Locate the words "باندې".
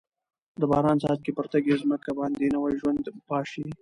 2.19-2.53